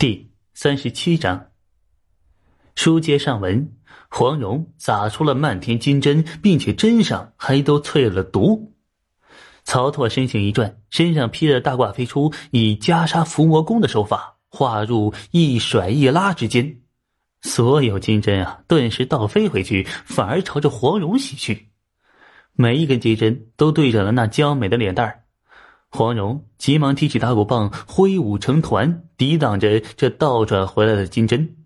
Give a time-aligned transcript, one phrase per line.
[0.00, 1.48] 第三十七章，
[2.74, 3.70] 书接上文，
[4.08, 8.72] 黄蓉撒出了漫天金针，并且针上还都淬了毒。
[9.62, 16.80] 曹拓身形一转，身上披着大褂飞出，以袈裟伏魔功的手法，划入一甩一拉之间，
[17.42, 21.68] 所有金针啊，顿时倒飞回去，反而朝着黄蓉袭去。
[22.54, 25.19] 每一根金针都对准了那娇美的脸蛋儿。
[25.90, 31.56] 黄蓉急忙提起打鼓棒，挥舞成团，抵挡着这倒转回来的金针。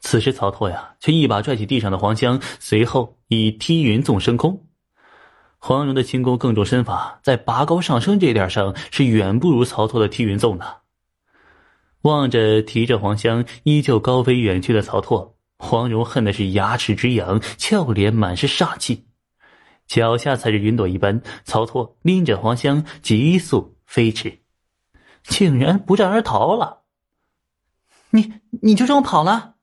[0.00, 4.66] 此时，曹拓呀，却一把拽起地上的黄香，随后以踢云纵升空。
[5.58, 10.78] 黄蓉的轻功更重身法，在拔高上升这点上是远不如曹拓的踢云纵的。
[12.00, 19.06] 望着提着黄香依旧高飞远去的曹拓，黄蓉恨的是牙齿直痒，俏脸满是煞气。
[19.86, 24.40] 脚下踩着云朵一般，曹拓拎着黄香急速飞驰，
[25.22, 26.82] 竟然不战而逃了。
[28.10, 29.54] 你你就这么跑了？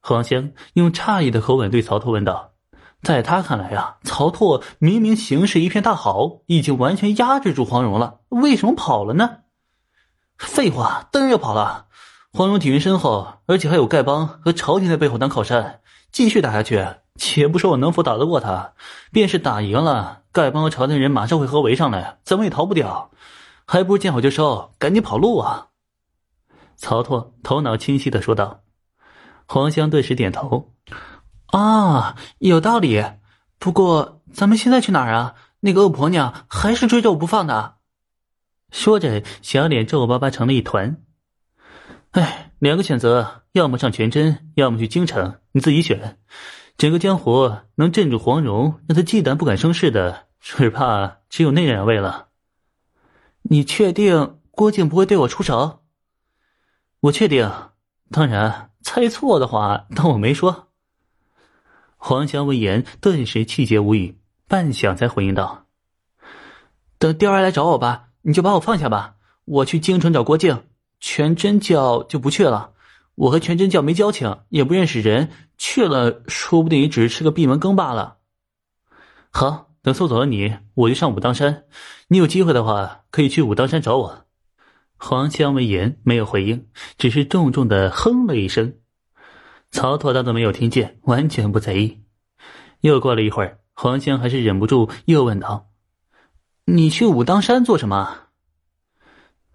[0.00, 2.52] 黄香用诧异的口吻对曹拓问道。
[3.02, 9.42] 在他看来啊，曹拓明明形势一片大好，已经完全压制住黄蓉了，为什么跑了呢？
[10.38, 11.86] 废话，当然要跑了。
[12.32, 15.80] 黄蓉体云深厚，而且还有丐帮和朝廷在背后当靠山，
[16.16, 16.82] 继续打下去。
[17.16, 18.72] 且不说我能否打得过他，
[19.12, 23.10] 便是打赢了，丐帮和朝廷人马上会合围上来，怎么也逃不掉，
[23.66, 25.66] 还不如见好就收，赶紧跑路啊！
[26.74, 28.62] 曹拓头脑清晰的说道。
[29.46, 30.72] 黄香顿时点头
[31.52, 33.04] ：“啊，有道理。
[33.58, 35.34] 不过咱们现在去哪儿啊？
[35.60, 37.74] 那个恶婆娘还是追着我不放的。”
[38.72, 40.96] 说着，小脸皱巴巴成了一团。
[42.16, 46.18] 哎，两个选择，要么上全真，要么去京城，你自己选。
[46.78, 52.28] 整个江湖能镇住黄蓉，让他忌惮不敢生事的，只怕只有那两位了。
[53.42, 55.82] 你确定郭靖不会对我出手？
[57.00, 57.52] 我确定。
[58.10, 60.68] 当然，猜错的话当我没说。
[61.98, 65.66] 黄香闻言顿时气结无语，半晌才回应道
[66.98, 69.16] ：“等第二来找我吧，你就把我放下吧。
[69.44, 70.64] 我去京城找郭靖，
[71.00, 72.72] 全真教就不去了。
[73.14, 78.18] 我和全真教没交情，也不认识人。”去了，说不定也只是吃个闭门羹罢了。
[79.30, 81.64] 好，等送走了你，我就上武当山。
[82.08, 84.26] 你有机会的话，可以去武当山找我。
[84.98, 86.68] 黄香闻言没有回应，
[86.98, 88.74] 只是重重的哼了一声。
[89.70, 92.02] 曹妥当作没有听见，完全不在意。
[92.82, 95.70] 又过了一会儿，黄香还是忍不住又问道
[96.66, 98.28] ：“你去武当山做什么？”“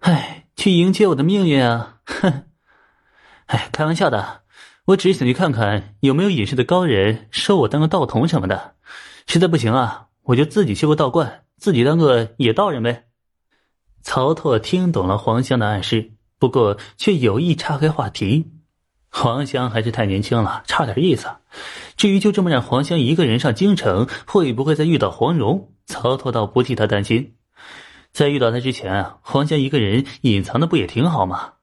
[0.00, 2.44] 哎，去迎接我的命运啊！”“哼，
[3.46, 4.42] 哎，开玩笑的。”
[4.86, 8.74] 我只是想去看看有没有隐士的高人收我当个道童什么的，
[9.26, 13.06] 实在不行啊，我就自己修个道观，自己当个野道人呗。
[14.02, 18.52] 曹拓听懂了黄香的暗示，不过却有意岔开话题。
[19.10, 21.26] 黄香还是太年轻了，差点意思。
[21.96, 25.72] 至于就这么让黄香一个人上京城，会不会再遇到黄蓉？
[25.86, 27.34] 曹拓倒不替他担心。
[28.12, 31.54] 在遇到他之前啊，黄香一个人隐藏的不也挺好吗？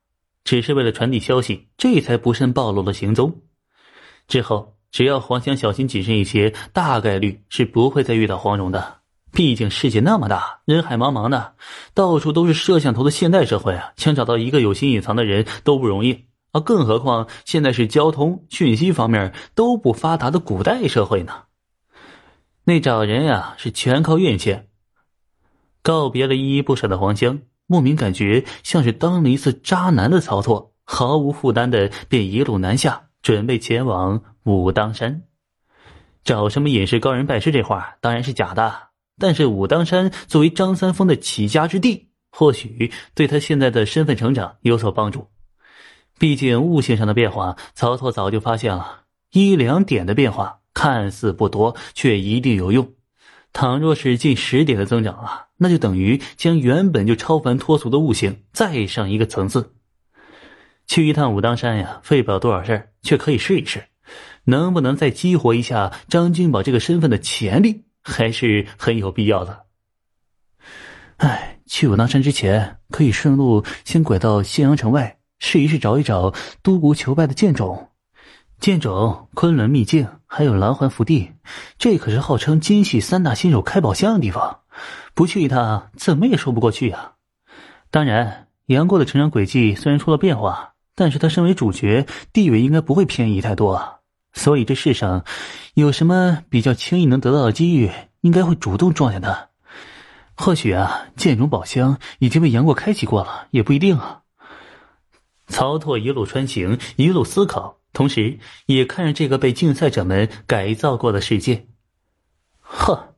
[0.44, 3.42] 只是为了传递消息，这才不慎暴露了行踪。
[4.28, 8.98] 之后，只要黄香小心谨慎一些，大概率是不会再遇到黄蓉的。
[9.32, 11.54] 毕竟世界那么大，人海茫茫的，
[11.94, 16.60] 到处都是摄像头的现代社会啊，想找到一个有心隐藏的人都不容易啊！
[16.60, 21.44] 更何况现在是交通讯息方面都不发达的古代社会呢？
[22.64, 24.60] 那找人呀，是全靠运气。
[25.90, 27.40] 告别了依依不舍的黄香。
[27.66, 35.24] 莫名感觉像是当了一次渣男的曹拓，毫无负担的便一路南下，准备前往武当山，
[36.24, 37.52] 找什么隐士高人拜师。
[37.52, 38.72] 这话当然是假的，
[39.18, 45.26] 但是武当山作为张三丰的起家之地，或许对他现在的身份成长有所帮助。
[46.20, 52.88] 毕竟悟性上的变化，曹拓早就发现了一两点的变化，看似不多，却一定有用。
[53.52, 59.74] 倘若是近十点的增长啊，那就等于将原本就超凡脱俗的悟性再上一个层次。
[60.88, 63.86] 去一趟武当山呀，费不了多少事儿，却可以试一试，
[64.46, 69.66] 能不能再激活一下张君宝这个身份的潜力，还是很有必要的。
[71.18, 76.34] 哎，去武当山之前，可以顺路先拐到信阳城外，试一试找一找
[76.64, 77.90] 督国求败的剑种。
[78.60, 81.32] 剑冢、昆仑秘境，还有蓝环福地，
[81.80, 84.60] 这可是号称金系三大新手开宝箱的地方，
[85.16, 87.14] 不去一趟怎么也说不过去呀。
[87.90, 94.02] 当然，杨过的成长轨迹虽然出了变化，但是他身为主角，地位应该不会偏移太多。
[94.32, 95.26] 所以这世上
[95.74, 97.90] 有什么比较轻易能得到的机遇，
[98.22, 99.50] 应该会主动撞下他。
[100.36, 104.22] 或许啊，剑冢宝箱已经被杨过开启过了，也不一定啊。
[105.48, 111.68] 曹拓一路穿行，一路思考，同时也看着这个被竞赛者们改造过的世界。
[112.60, 113.16] 呵，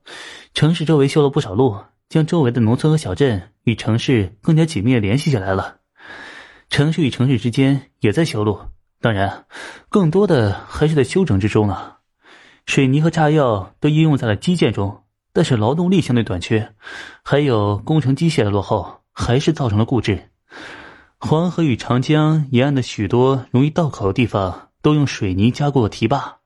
[0.54, 1.78] 城市周围修了不少路，
[2.10, 5.78] 将周围的农村和小镇与城市更加紧密的联系起来了。
[6.70, 8.60] 城市与城市之间也在修路，
[9.02, 9.46] 当然，
[9.90, 11.98] 更多的还是在修整之中啊。
[12.66, 15.04] 水泥和炸药都应用在了基建中，
[15.34, 16.74] 但是劳动力相对短缺，
[17.24, 20.30] 还有工程机械的落后，还是造成了固执。
[21.24, 26.40] 黄河与长江沿岸的许多容易道口的地方，都用水泥加固了堤坝。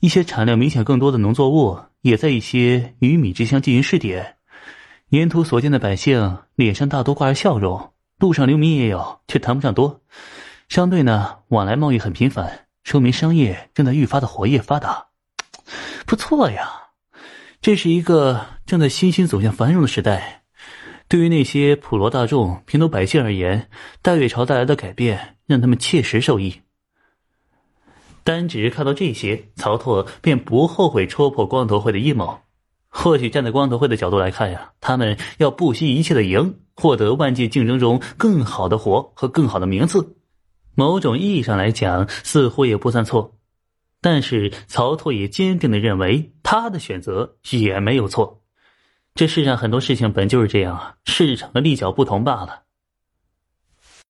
[0.00, 4.36] 一些产量明显更多的农作物，也在一些鱼米之乡进行试点。
[5.10, 10.00] 沿途所见的百姓脸上大多挂着笑容，路上流民也有，却谈不上多。
[10.70, 15.06] 相对呢，往来贸易很频繁，说明商业正在愈发的活跃发达。
[16.06, 16.70] 不错呀，
[17.60, 20.44] 这是一个正在欣欣走向繁荣的时代。
[21.08, 23.70] 对于那些普罗大众、平头百姓而言，
[24.02, 26.60] 大越朝带来的改变让他们切实受益。
[28.22, 32.38] 单只是看到这些，曹拓便不后悔戳破光头会的阴谋。
[32.90, 40.16] 或许站在光头会的角度来看呀，他们要不惜一切的赢，获得万界竞争中更好的活和更好的名次。
[40.74, 43.38] 某种意义上来讲，似乎也不算错。
[44.02, 48.42] 但是曹拓也坚定的认为，他的选择也没有错。
[49.18, 52.67] 这世上很多事情本就是这样啊，市场的立脚不同罢了。